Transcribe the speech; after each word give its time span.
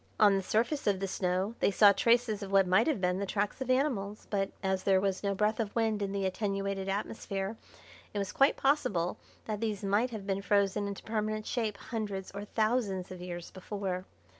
On 0.19 0.35
the 0.35 0.41
surface 0.41 0.87
of 0.87 0.99
the 0.99 1.07
snow 1.07 1.53
they 1.59 1.69
saw 1.69 1.91
traces 1.91 2.41
of 2.41 2.51
what 2.51 2.65
might 2.65 2.87
have 2.87 2.99
been 2.99 3.19
the 3.19 3.25
tracks 3.27 3.61
of 3.61 3.69
animals, 3.69 4.25
but, 4.31 4.49
as 4.63 4.81
there 4.81 4.99
was 4.99 5.21
no 5.21 5.35
breath 5.35 5.59
of 5.59 5.75
wind 5.75 6.01
in 6.01 6.11
the 6.11 6.25
attenuated 6.25 6.89
atmosphere, 6.89 7.55
it 8.11 8.17
was 8.17 8.31
quite 8.31 8.57
possible 8.57 9.19
that 9.45 9.61
these 9.61 9.83
might 9.83 10.09
have 10.09 10.25
been 10.25 10.41
frozen 10.41 10.87
into 10.87 11.03
permanent 11.03 11.45
shape 11.45 11.77
hundreds 11.77 12.31
or 12.31 12.45
thousands 12.45 13.11
of 13.11 13.21
years 13.21 13.51
before. 13.51 14.05